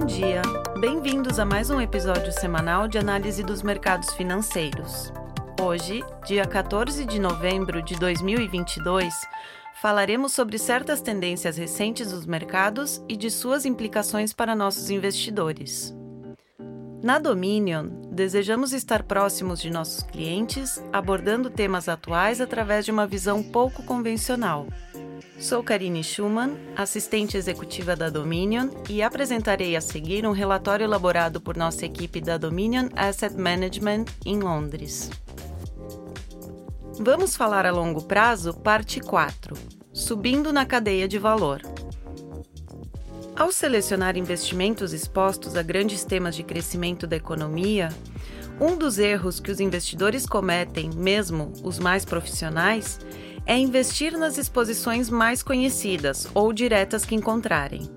Bom 0.00 0.06
dia! 0.06 0.40
Bem-vindos 0.80 1.38
a 1.38 1.44
mais 1.44 1.68
um 1.68 1.78
episódio 1.78 2.32
semanal 2.32 2.88
de 2.88 2.96
análise 2.96 3.42
dos 3.42 3.62
mercados 3.62 4.14
financeiros. 4.14 5.12
Hoje, 5.60 6.02
dia 6.24 6.46
14 6.46 7.04
de 7.04 7.18
novembro 7.18 7.82
de 7.82 7.96
2022, 7.96 9.12
falaremos 9.82 10.32
sobre 10.32 10.56
certas 10.56 11.02
tendências 11.02 11.58
recentes 11.58 12.12
dos 12.12 12.24
mercados 12.24 13.04
e 13.10 13.14
de 13.14 13.30
suas 13.30 13.66
implicações 13.66 14.32
para 14.32 14.56
nossos 14.56 14.88
investidores. 14.88 15.94
Na 17.02 17.18
Dominion, 17.18 17.90
desejamos 18.10 18.72
estar 18.72 19.02
próximos 19.02 19.60
de 19.60 19.68
nossos 19.68 20.02
clientes, 20.02 20.82
abordando 20.90 21.50
temas 21.50 21.90
atuais 21.90 22.40
através 22.40 22.86
de 22.86 22.90
uma 22.90 23.06
visão 23.06 23.42
pouco 23.42 23.82
convencional. 23.82 24.66
Sou 25.40 25.62
Karine 25.62 26.04
Schumann, 26.04 26.54
assistente 26.76 27.34
executiva 27.34 27.96
da 27.96 28.10
Dominion, 28.10 28.68
e 28.90 29.02
apresentarei 29.02 29.74
a 29.74 29.80
seguir 29.80 30.26
um 30.26 30.32
relatório 30.32 30.84
elaborado 30.84 31.40
por 31.40 31.56
nossa 31.56 31.86
equipe 31.86 32.20
da 32.20 32.36
Dominion 32.36 32.90
Asset 32.94 33.34
Management 33.34 34.04
em 34.26 34.38
Londres. 34.38 35.10
Vamos 36.98 37.34
falar 37.34 37.64
a 37.64 37.72
longo 37.72 38.02
prazo, 38.02 38.52
parte 38.52 39.00
4 39.00 39.56
Subindo 39.94 40.52
na 40.52 40.66
cadeia 40.66 41.08
de 41.08 41.18
valor. 41.18 41.62
Ao 43.34 43.50
selecionar 43.50 44.18
investimentos 44.18 44.92
expostos 44.92 45.56
a 45.56 45.62
grandes 45.62 46.04
temas 46.04 46.36
de 46.36 46.42
crescimento 46.42 47.06
da 47.06 47.16
economia, 47.16 47.88
um 48.60 48.76
dos 48.76 48.98
erros 48.98 49.40
que 49.40 49.50
os 49.50 49.58
investidores 49.58 50.26
cometem, 50.26 50.90
mesmo 50.94 51.50
os 51.64 51.78
mais 51.78 52.04
profissionais, 52.04 53.00
é 53.02 53.29
investir 53.56 54.16
nas 54.16 54.38
exposições 54.38 55.10
mais 55.10 55.42
conhecidas 55.42 56.28
ou 56.34 56.52
diretas 56.52 57.04
que 57.04 57.14
encontrarem. 57.14 57.90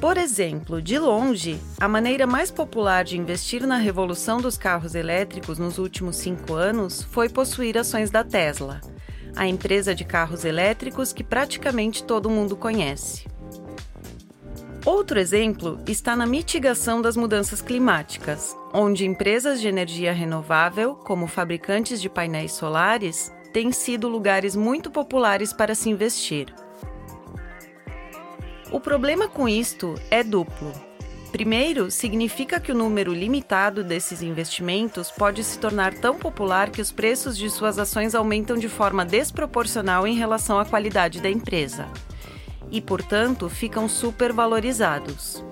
Por 0.00 0.16
exemplo, 0.16 0.80
de 0.80 0.98
longe, 0.98 1.60
a 1.78 1.86
maneira 1.86 2.26
mais 2.26 2.50
popular 2.50 3.04
de 3.04 3.18
investir 3.18 3.66
na 3.66 3.76
revolução 3.76 4.40
dos 4.40 4.56
carros 4.56 4.94
elétricos 4.94 5.58
nos 5.58 5.76
últimos 5.76 6.16
cinco 6.16 6.54
anos 6.54 7.02
foi 7.02 7.28
possuir 7.28 7.76
ações 7.76 8.10
da 8.10 8.24
Tesla, 8.24 8.80
a 9.36 9.46
empresa 9.46 9.94
de 9.94 10.04
carros 10.04 10.44
elétricos 10.44 11.12
que 11.12 11.22
praticamente 11.22 12.02
todo 12.02 12.30
mundo 12.30 12.56
conhece. 12.56 13.28
Outro 14.86 15.18
exemplo 15.18 15.78
está 15.86 16.16
na 16.16 16.24
mitigação 16.24 17.02
das 17.02 17.14
mudanças 17.14 17.60
climáticas, 17.60 18.56
onde 18.72 19.04
empresas 19.04 19.60
de 19.60 19.68
energia 19.68 20.10
renovável, 20.10 20.94
como 20.94 21.26
fabricantes 21.26 22.00
de 22.00 22.08
painéis 22.08 22.52
solares, 22.52 23.30
têm 23.52 23.72
sido 23.72 24.08
lugares 24.08 24.54
muito 24.54 24.90
populares 24.90 25.52
para 25.52 25.74
se 25.74 25.90
investir. 25.90 26.54
O 28.70 28.78
problema 28.78 29.28
com 29.28 29.48
isto 29.48 29.94
é 30.10 30.22
duplo. 30.22 30.72
Primeiro, 31.32 31.90
significa 31.90 32.58
que 32.58 32.72
o 32.72 32.74
número 32.74 33.12
limitado 33.12 33.84
desses 33.84 34.20
investimentos 34.20 35.10
pode 35.10 35.44
se 35.44 35.58
tornar 35.58 35.94
tão 35.94 36.18
popular 36.18 36.70
que 36.70 36.80
os 36.80 36.90
preços 36.90 37.36
de 37.36 37.48
suas 37.48 37.78
ações 37.78 38.14
aumentam 38.14 38.56
de 38.56 38.68
forma 38.68 39.04
desproporcional 39.04 40.06
em 40.06 40.14
relação 40.14 40.58
à 40.58 40.64
qualidade 40.64 41.20
da 41.20 41.30
empresa 41.30 41.86
e, 42.70 42.80
portanto, 42.80 43.48
ficam 43.48 43.88
supervalorizados. 43.88 45.49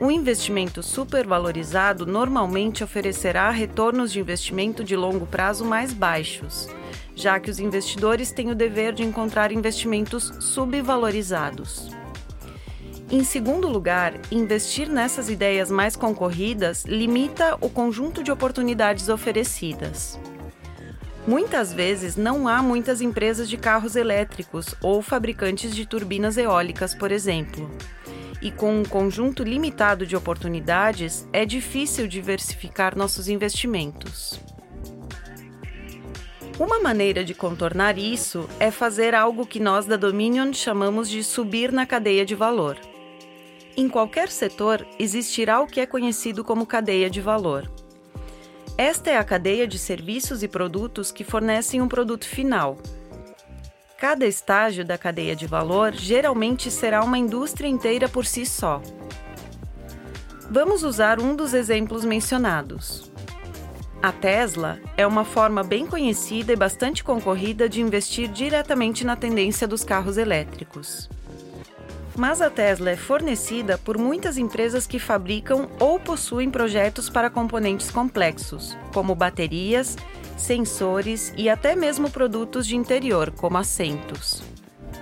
Um 0.00 0.10
investimento 0.10 0.82
supervalorizado 0.82 2.06
normalmente 2.06 2.82
oferecerá 2.82 3.50
retornos 3.50 4.10
de 4.10 4.18
investimento 4.18 4.82
de 4.82 4.96
longo 4.96 5.26
prazo 5.26 5.62
mais 5.62 5.92
baixos, 5.92 6.70
já 7.14 7.38
que 7.38 7.50
os 7.50 7.58
investidores 7.58 8.32
têm 8.32 8.50
o 8.50 8.54
dever 8.54 8.94
de 8.94 9.02
encontrar 9.02 9.52
investimentos 9.52 10.32
subvalorizados. 10.40 11.90
Em 13.10 13.22
segundo 13.22 13.68
lugar, 13.68 14.14
investir 14.32 14.88
nessas 14.88 15.28
ideias 15.28 15.70
mais 15.70 15.96
concorridas 15.96 16.86
limita 16.86 17.58
o 17.60 17.68
conjunto 17.68 18.22
de 18.22 18.32
oportunidades 18.32 19.10
oferecidas. 19.10 20.18
Muitas 21.26 21.74
vezes 21.74 22.16
não 22.16 22.48
há 22.48 22.62
muitas 22.62 23.02
empresas 23.02 23.50
de 23.50 23.58
carros 23.58 23.94
elétricos 23.94 24.74
ou 24.82 25.02
fabricantes 25.02 25.76
de 25.76 25.84
turbinas 25.84 26.38
eólicas, 26.38 26.94
por 26.94 27.12
exemplo. 27.12 27.70
E 28.42 28.50
com 28.50 28.80
um 28.80 28.84
conjunto 28.84 29.42
limitado 29.42 30.06
de 30.06 30.16
oportunidades, 30.16 31.28
é 31.32 31.44
difícil 31.44 32.08
diversificar 32.08 32.96
nossos 32.96 33.28
investimentos. 33.28 34.40
Uma 36.58 36.78
maneira 36.78 37.24
de 37.24 37.34
contornar 37.34 37.96
isso 37.96 38.48
é 38.58 38.70
fazer 38.70 39.14
algo 39.14 39.46
que 39.46 39.58
nós 39.58 39.86
da 39.86 39.96
Dominion 39.96 40.52
chamamos 40.52 41.08
de 41.08 41.24
subir 41.24 41.72
na 41.72 41.86
cadeia 41.86 42.24
de 42.24 42.34
valor. 42.34 42.78
Em 43.76 43.88
qualquer 43.88 44.28
setor 44.28 44.86
existirá 44.98 45.60
o 45.60 45.66
que 45.66 45.80
é 45.80 45.86
conhecido 45.86 46.44
como 46.44 46.66
cadeia 46.66 47.08
de 47.08 47.20
valor. 47.20 47.70
Esta 48.76 49.10
é 49.10 49.16
a 49.16 49.24
cadeia 49.24 49.66
de 49.66 49.78
serviços 49.78 50.42
e 50.42 50.48
produtos 50.48 51.10
que 51.10 51.24
fornecem 51.24 51.80
um 51.80 51.88
produto 51.88 52.26
final. 52.26 52.78
Cada 54.00 54.26
estágio 54.26 54.82
da 54.82 54.96
cadeia 54.96 55.36
de 55.36 55.46
valor 55.46 55.92
geralmente 55.92 56.70
será 56.70 57.04
uma 57.04 57.18
indústria 57.18 57.68
inteira 57.68 58.08
por 58.08 58.24
si 58.24 58.46
só. 58.46 58.80
Vamos 60.50 60.82
usar 60.82 61.20
um 61.20 61.36
dos 61.36 61.52
exemplos 61.52 62.02
mencionados. 62.02 63.12
A 64.02 64.10
Tesla 64.10 64.80
é 64.96 65.06
uma 65.06 65.22
forma 65.22 65.62
bem 65.62 65.86
conhecida 65.86 66.50
e 66.50 66.56
bastante 66.56 67.04
concorrida 67.04 67.68
de 67.68 67.82
investir 67.82 68.28
diretamente 68.28 69.04
na 69.04 69.16
tendência 69.16 69.68
dos 69.68 69.84
carros 69.84 70.16
elétricos. 70.16 71.10
Mas 72.16 72.40
a 72.40 72.48
Tesla 72.48 72.92
é 72.92 72.96
fornecida 72.96 73.76
por 73.76 73.98
muitas 73.98 74.38
empresas 74.38 74.86
que 74.86 74.98
fabricam 74.98 75.68
ou 75.78 76.00
possuem 76.00 76.50
projetos 76.50 77.10
para 77.10 77.28
componentes 77.28 77.90
complexos, 77.90 78.74
como 78.94 79.14
baterias, 79.14 79.94
sensores 80.40 81.32
e 81.36 81.48
até 81.48 81.74
mesmo 81.76 82.10
produtos 82.10 82.66
de 82.66 82.76
interior, 82.76 83.30
como 83.30 83.58
assentos. 83.58 84.42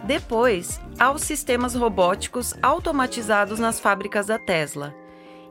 Depois, 0.05 0.81
há 0.99 1.11
os 1.11 1.23
sistemas 1.23 1.75
robóticos 1.75 2.55
automatizados 2.63 3.59
nas 3.59 3.81
fábricas 3.81 4.27
da 4.27 4.39
Tesla 4.39 4.95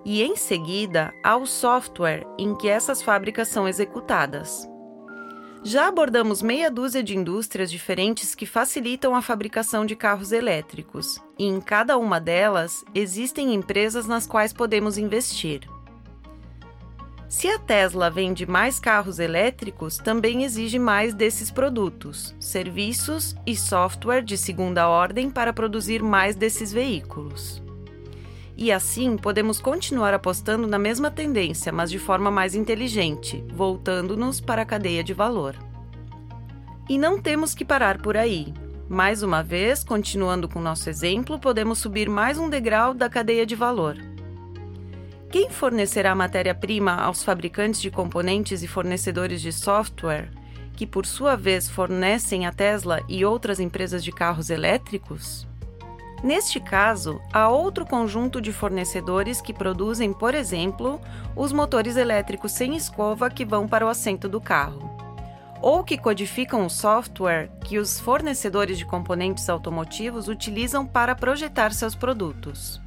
e, 0.06 0.24
em 0.24 0.36
seguida, 0.36 1.14
ao 1.24 1.46
software 1.46 2.26
em 2.38 2.56
que 2.56 2.70
essas 2.70 3.02
fábricas 3.02 3.50
são 3.50 3.68
executadas. 3.68 4.68
Já 5.64 5.88
abordamos 5.88 6.42
meia 6.42 6.72
dúzia 6.72 7.04
de 7.04 7.18
indústrias 7.18 7.70
diferentes 7.70 8.34
que 8.34 8.46
facilitam 8.46 9.14
a 9.14 9.22
fabricação 9.22 9.86
de 9.86 9.96
carros 9.96 10.32
elétricos, 10.32 11.22
e 11.38 11.46
em 11.46 11.60
cada 11.60 11.98
uma 11.98 12.22
delas 12.22 12.86
existem 12.96 13.54
empresas 13.54 14.08
nas 14.08 14.26
quais 14.26 14.54
podemos 14.54 14.98
investir. 14.98 15.68
Se 17.30 17.50
a 17.50 17.60
Tesla 17.60 18.10
vende 18.10 18.46
mais 18.46 18.80
carros 18.80 19.20
elétricos, 19.20 19.98
também 19.98 20.46
exige 20.46 20.80
mais 20.80 21.14
desses 21.14 21.52
produtos, 21.52 22.34
serviços 22.40 23.36
e 23.46 23.54
software 23.54 24.22
de 24.22 24.38
segunda 24.38 24.88
ordem 24.88 25.30
para 25.30 25.52
produzir 25.52 26.02
mais 26.02 26.38
desses 26.38 26.72
veículos. 26.72 27.62
E 28.56 28.72
assim 28.72 29.18
podemos 29.18 29.60
continuar 29.60 30.14
apostando 30.14 30.66
na 30.66 30.80
mesma 30.80 31.12
tendência, 31.12 31.72
mas 31.72 31.92
de 31.92 32.00
forma 32.00 32.32
mais 32.32 32.56
inteligente, 32.56 33.44
voltando-nos 33.54 34.40
para 34.40 34.62
a 34.62 34.66
cadeia 34.66 35.04
de 35.04 35.14
valor. 35.14 35.54
E 36.90 36.98
não 36.98 37.22
temos 37.22 37.54
que 37.54 37.66
parar 37.66 38.02
por 38.02 38.16
aí. 38.16 38.54
Mais 38.88 39.22
uma 39.22 39.44
vez, 39.44 39.84
continuando 39.84 40.48
com 40.48 40.62
nosso 40.62 40.90
exemplo, 40.90 41.38
podemos 41.38 41.80
subir 41.80 42.10
mais 42.10 42.38
um 42.38 42.50
degrau 42.50 42.94
da 42.94 43.10
cadeia 43.10 43.46
de 43.46 43.54
valor. 43.54 43.98
Quem 45.30 45.50
fornecerá 45.50 46.16
matéria-prima 46.16 46.94
aos 46.94 47.22
fabricantes 47.22 47.82
de 47.82 47.92
componentes 47.92 48.64
e 48.64 48.68
fornecedores 48.68 49.42
de 49.42 49.52
software, 49.52 50.32
que 50.74 50.88
por 50.88 51.06
sua 51.06 51.36
vez 51.36 51.70
fornecem 51.70 52.46
a 52.46 52.52
Tesla 52.54 53.04
e 53.10 53.26
outras 53.26 53.60
empresas 53.60 54.06
de 54.06 54.12
carros 54.12 54.50
elétricos? 54.50 55.46
Neste 56.24 56.62
caso, 56.62 57.20
há 57.34 57.50
outro 57.50 57.86
conjunto 57.86 58.40
de 58.40 58.54
fornecedores 58.54 59.42
que 59.42 59.54
produzem, 59.54 60.14
por 60.14 60.34
exemplo, 60.34 61.00
os 61.36 61.52
motores 61.52 61.98
elétricos 61.98 62.54
sem 62.54 62.78
escova 62.78 63.30
que 63.30 63.44
vão 63.44 63.68
para 63.68 63.86
o 63.86 63.90
assento 63.90 64.30
do 64.30 64.40
carro, 64.40 64.90
ou 65.62 65.84
que 65.84 65.98
codificam 65.98 66.66
o 66.66 66.70
software 66.70 67.52
que 67.66 67.78
os 67.78 68.00
fornecedores 68.00 68.78
de 68.78 68.86
componentes 68.86 69.50
automotivos 69.50 70.30
utilizam 70.30 70.86
para 70.88 71.14
projetar 71.14 71.74
seus 71.74 71.94
produtos. 71.96 72.82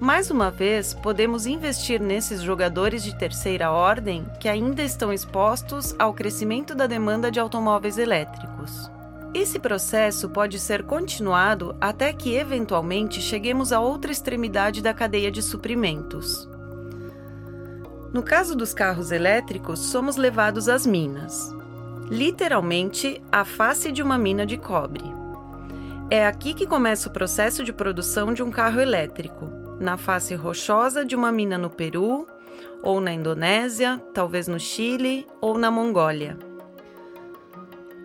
Mais 0.00 0.30
uma 0.30 0.50
vez, 0.50 0.94
podemos 0.94 1.46
investir 1.46 2.00
nesses 2.00 2.40
jogadores 2.40 3.04
de 3.04 3.14
terceira 3.14 3.70
ordem 3.70 4.24
que 4.40 4.48
ainda 4.48 4.82
estão 4.82 5.12
expostos 5.12 5.94
ao 5.98 6.14
crescimento 6.14 6.74
da 6.74 6.86
demanda 6.86 7.30
de 7.30 7.38
automóveis 7.38 7.98
elétricos. 7.98 8.90
Esse 9.34 9.58
processo 9.58 10.28
pode 10.30 10.58
ser 10.58 10.82
continuado 10.82 11.76
até 11.80 12.12
que 12.12 12.34
eventualmente 12.34 13.20
cheguemos 13.20 13.72
a 13.72 13.80
outra 13.80 14.10
extremidade 14.10 14.82
da 14.82 14.94
cadeia 14.94 15.30
de 15.30 15.42
suprimentos. 15.42 16.48
No 18.12 18.22
caso 18.22 18.56
dos 18.56 18.72
carros 18.72 19.12
elétricos, 19.12 19.78
somos 19.78 20.16
levados 20.16 20.68
às 20.68 20.84
minas 20.86 21.54
literalmente 22.10 23.22
a 23.30 23.44
face 23.44 23.92
de 23.92 24.02
uma 24.02 24.18
mina 24.18 24.44
de 24.44 24.56
cobre. 24.56 25.04
É 26.10 26.26
aqui 26.26 26.52
que 26.52 26.66
começa 26.66 27.08
o 27.08 27.12
processo 27.12 27.62
de 27.62 27.72
produção 27.72 28.34
de 28.34 28.42
um 28.42 28.50
carro 28.50 28.80
elétrico, 28.80 29.48
na 29.80 29.96
face 29.96 30.34
rochosa 30.34 31.04
de 31.04 31.16
uma 31.16 31.32
mina 31.32 31.56
no 31.56 31.70
Peru, 31.70 32.26
ou 32.82 33.00
na 33.00 33.12
Indonésia, 33.12 34.00
talvez 34.12 34.46
no 34.46 34.60
Chile 34.60 35.26
ou 35.40 35.58
na 35.58 35.70
Mongólia. 35.70 36.38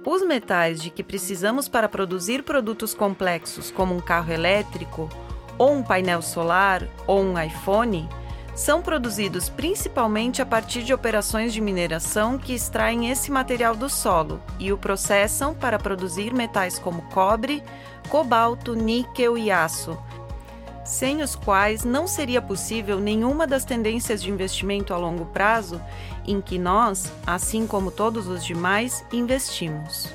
Os 0.06 0.26
metais 0.26 0.82
de 0.82 0.90
que 0.90 1.04
precisamos 1.04 1.68
para 1.68 1.90
produzir 1.90 2.44
produtos 2.44 2.94
complexos, 2.94 3.72
como 3.72 3.96
um 3.96 4.00
carro 4.00 4.32
elétrico, 4.32 5.10
ou 5.58 5.74
um 5.74 5.84
painel 5.84 6.22
solar, 6.22 6.88
ou 7.08 7.22
um 7.22 7.40
iPhone, 7.42 8.08
são 8.54 8.82
produzidos 8.82 9.50
principalmente 9.50 10.42
a 10.42 10.46
partir 10.46 10.84
de 10.84 10.94
operações 10.94 11.54
de 11.54 11.60
mineração 11.60 12.38
que 12.38 12.54
extraem 12.54 13.10
esse 13.10 13.30
material 13.30 13.76
do 13.76 13.90
solo 13.90 14.42
e 14.58 14.72
o 14.72 14.78
processam 14.78 15.54
para 15.54 15.78
produzir 15.78 16.34
metais 16.34 16.80
como 16.80 17.02
cobre, 17.10 17.62
cobalto, 18.10 18.74
níquel 18.74 19.38
e 19.38 19.52
aço, 19.52 19.98
sem 20.86 21.22
os 21.22 21.36
quais 21.36 21.84
não 21.84 22.08
seria 22.08 22.42
possível 22.42 23.00
nenhuma 23.00 23.46
das 23.48 23.66
tendências 23.66 24.22
de 24.22 24.30
investimento 24.30 24.94
a 24.94 24.98
longo 24.98 25.26
prazo 25.26 25.82
em 26.26 26.40
que 26.40 26.58
nós, 26.58 27.12
assim 27.26 27.66
como 27.66 27.92
todos 27.92 28.28
os 28.28 28.46
demais, 28.46 29.04
investimos. 29.12 30.14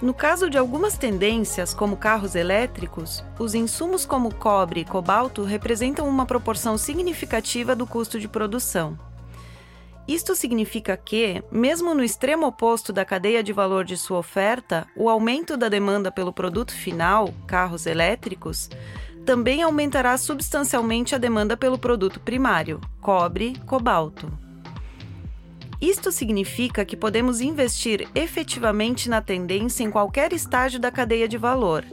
No 0.00 0.12
caso 0.12 0.50
de 0.50 0.58
algumas 0.58 0.98
tendências, 0.98 1.72
como 1.72 1.96
carros 1.96 2.34
elétricos, 2.34 3.24
os 3.38 3.54
insumos 3.54 4.04
como 4.04 4.34
cobre 4.34 4.80
e 4.80 4.84
cobalto 4.84 5.42
representam 5.42 6.06
uma 6.06 6.26
proporção 6.26 6.76
significativa 6.76 7.74
do 7.74 7.86
custo 7.86 8.20
de 8.20 8.28
produção. 8.28 8.98
Isto 10.08 10.36
significa 10.36 10.96
que, 10.96 11.42
mesmo 11.50 11.92
no 11.92 12.04
extremo 12.04 12.46
oposto 12.46 12.92
da 12.92 13.04
cadeia 13.04 13.42
de 13.42 13.52
valor 13.52 13.84
de 13.84 13.96
sua 13.96 14.18
oferta, 14.18 14.86
o 14.96 15.08
aumento 15.08 15.56
da 15.56 15.68
demanda 15.68 16.12
pelo 16.12 16.32
produto 16.32 16.72
final, 16.72 17.34
carros 17.44 17.86
elétricos, 17.86 18.70
também 19.24 19.62
aumentará 19.62 20.16
substancialmente 20.16 21.14
a 21.14 21.18
demanda 21.18 21.56
pelo 21.56 21.76
produto 21.76 22.20
primário, 22.20 22.80
cobre, 23.00 23.56
cobalto. 23.66 24.30
Isto 25.80 26.12
significa 26.12 26.84
que 26.84 26.96
podemos 26.96 27.40
investir 27.40 28.08
efetivamente 28.14 29.10
na 29.10 29.20
tendência 29.20 29.82
em 29.82 29.90
qualquer 29.90 30.32
estágio 30.32 30.78
da 30.78 30.92
cadeia 30.92 31.28
de 31.28 31.36
valor, 31.36 31.84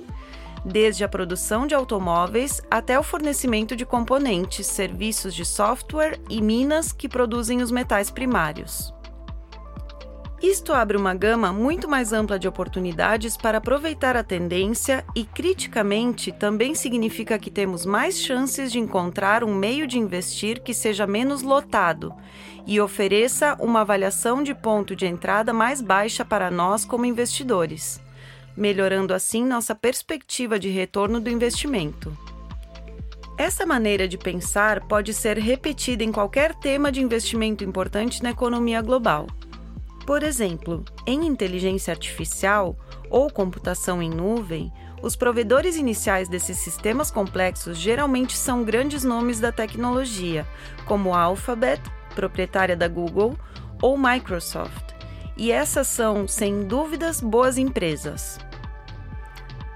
desde 0.65 1.03
a 1.03 1.09
produção 1.09 1.67
de 1.67 1.75
automóveis 1.75 2.61
até 2.69 2.99
o 2.99 3.03
fornecimento 3.03 3.75
de 3.75 3.85
componentes, 3.85 4.67
serviços 4.67 5.33
de 5.33 5.45
software 5.45 6.19
e 6.29 6.41
minas 6.41 6.91
que 6.91 7.09
produzem 7.09 7.61
os 7.61 7.71
metais 7.71 8.09
primários. 8.09 8.93
Isto 10.43 10.73
abre 10.73 10.97
uma 10.97 11.13
gama 11.13 11.53
muito 11.53 11.87
mais 11.87 12.11
ampla 12.11 12.37
de 12.37 12.49
oportunidades 12.49 13.37
para 13.37 13.59
aproveitar 13.59 14.17
a 14.17 14.23
tendência 14.25 15.05
e, 15.15 15.23
criticamente, 15.23 16.33
também 16.33 16.75
significa 16.75 17.39
que 17.39 17.49
temos 17.49 17.85
mais 17.85 18.19
chances 18.19 18.69
de 18.69 18.77
encontrar 18.77 19.41
um 19.41 19.55
meio 19.55 19.87
de 19.87 19.97
investir 19.97 20.61
que 20.61 20.73
seja 20.73 21.07
menos 21.07 21.43
lotado 21.43 22.13
e 22.67 22.81
ofereça 22.81 23.55
uma 23.57 23.81
avaliação 23.81 24.43
de 24.43 24.53
ponto 24.53 24.97
de 24.97 25.05
entrada 25.05 25.53
mais 25.53 25.79
baixa 25.79 26.25
para 26.25 26.51
nós 26.51 26.83
como 26.83 27.05
investidores, 27.05 28.02
melhorando 28.55 29.13
assim 29.13 29.43
nossa 29.45 29.73
perspectiva 29.73 30.59
de 30.59 30.69
retorno 30.69 31.19
do 31.19 31.29
investimento. 31.29 32.15
Essa 33.37 33.65
maneira 33.65 34.07
de 34.07 34.17
pensar 34.17 34.81
pode 34.87 35.13
ser 35.13 35.37
repetida 35.37 36.03
em 36.03 36.11
qualquer 36.11 36.53
tema 36.53 36.91
de 36.91 37.01
investimento 37.01 37.63
importante 37.63 38.21
na 38.21 38.29
economia 38.29 38.81
global. 38.81 39.27
Por 40.05 40.21
exemplo, 40.21 40.83
em 41.07 41.25
inteligência 41.25 41.91
artificial 41.91 42.77
ou 43.09 43.31
computação 43.31 44.01
em 44.01 44.09
nuvem, 44.09 44.71
os 45.01 45.15
provedores 45.15 45.75
iniciais 45.75 46.29
desses 46.29 46.57
sistemas 46.57 47.09
complexos 47.09 47.77
geralmente 47.77 48.37
são 48.37 48.63
grandes 48.63 49.03
nomes 49.03 49.39
da 49.39 49.51
tecnologia, 49.51 50.47
como 50.85 51.13
Alphabet, 51.15 51.81
proprietária 52.15 52.75
da 52.75 52.87
Google, 52.87 53.37
ou 53.81 53.97
Microsoft, 53.97 54.92
e 55.35 55.51
essas 55.51 55.87
são, 55.87 56.27
sem 56.27 56.63
dúvidas, 56.63 57.19
boas 57.19 57.57
empresas. 57.57 58.39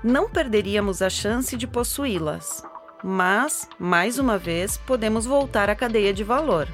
Não 0.04 0.30
perderíamos 0.30 1.02
a 1.02 1.10
chance 1.10 1.56
de 1.58 1.68
possuí-las, 1.68 2.64
mas, 3.04 3.68
mais 3.80 4.20
uma 4.20 4.38
vez, 4.38 4.78
podemos 4.78 5.26
voltar 5.26 5.70
à 5.70 5.76
cadeia 5.76 6.14
de 6.14 6.24
valor 6.24 6.68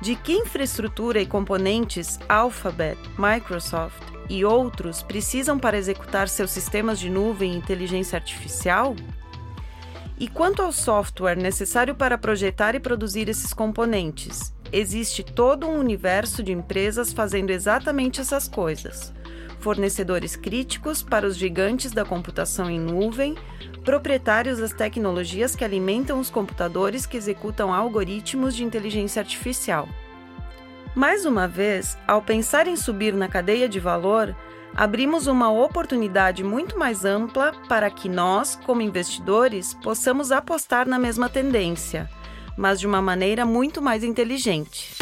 de 0.00 0.14
que 0.14 0.32
infraestrutura 0.32 1.20
e 1.20 1.26
componentes 1.26 2.18
Alphabet, 2.28 2.98
Microsoft 3.18 4.02
e 4.28 4.44
outros 4.44 5.02
precisam 5.02 5.58
para 5.58 5.76
executar 5.76 6.28
seus 6.28 6.50
sistemas 6.50 7.00
de 7.00 7.10
nuvem 7.10 7.54
e 7.54 7.56
inteligência 7.56 8.16
artificial? 8.16 8.94
E 10.18 10.28
quanto 10.28 10.62
ao 10.62 10.72
software 10.72 11.36
necessário 11.36 11.94
para 11.94 12.18
projetar 12.18 12.74
e 12.74 12.80
produzir 12.80 13.28
esses 13.28 13.52
componentes, 13.52 14.52
existe 14.72 15.22
todo 15.22 15.66
um 15.66 15.78
universo 15.78 16.42
de 16.42 16.52
empresas 16.52 17.12
fazendo 17.12 17.50
exatamente 17.50 18.20
essas 18.20 18.48
coisas. 18.48 19.12
Fornecedores 19.60 20.36
críticos 20.36 21.02
para 21.02 21.26
os 21.26 21.36
gigantes 21.36 21.92
da 21.92 22.04
computação 22.04 22.70
em 22.70 22.78
nuvem, 22.78 23.34
proprietários 23.84 24.58
das 24.58 24.72
tecnologias 24.72 25.56
que 25.56 25.64
alimentam 25.64 26.20
os 26.20 26.30
computadores 26.30 27.06
que 27.06 27.16
executam 27.16 27.72
algoritmos 27.72 28.54
de 28.54 28.62
inteligência 28.62 29.20
artificial. 29.20 29.88
Mais 30.94 31.24
uma 31.24 31.46
vez, 31.46 31.96
ao 32.06 32.20
pensar 32.20 32.66
em 32.66 32.76
subir 32.76 33.14
na 33.14 33.28
cadeia 33.28 33.68
de 33.68 33.78
valor, 33.78 34.34
abrimos 34.74 35.26
uma 35.26 35.50
oportunidade 35.50 36.42
muito 36.44 36.78
mais 36.78 37.04
ampla 37.04 37.52
para 37.68 37.90
que 37.90 38.08
nós, 38.08 38.56
como 38.66 38.82
investidores, 38.82 39.74
possamos 39.74 40.32
apostar 40.32 40.88
na 40.88 40.98
mesma 40.98 41.28
tendência, 41.28 42.08
mas 42.58 42.80
de 42.80 42.86
uma 42.88 43.00
maneira 43.00 43.46
muito 43.46 43.80
mais 43.80 44.02
inteligente. 44.02 44.96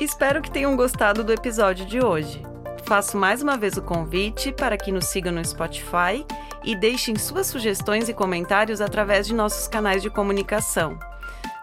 Espero 0.00 0.40
que 0.40 0.50
tenham 0.50 0.74
gostado 0.74 1.22
do 1.22 1.32
episódio 1.32 1.84
de 1.84 2.02
hoje. 2.02 2.42
Faço 2.84 3.18
mais 3.18 3.42
uma 3.42 3.56
vez 3.56 3.76
o 3.76 3.82
convite 3.82 4.50
para 4.50 4.78
que 4.78 4.90
nos 4.90 5.06
sigam 5.06 5.32
no 5.32 5.44
Spotify 5.44 6.24
e 6.64 6.74
deixem 6.74 7.16
suas 7.16 7.46
sugestões 7.46 8.08
e 8.08 8.14
comentários 8.14 8.80
através 8.80 9.26
de 9.26 9.34
nossos 9.34 9.68
canais 9.68 10.02
de 10.02 10.08
comunicação. 10.08 10.98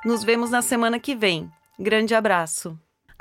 Nos 0.06 0.24
vemos 0.24 0.52
na 0.52 0.62
semana 0.62 1.00
que 1.00 1.16
vem. 1.16 1.50
Grande 1.80 2.14
abraço! 2.14 2.78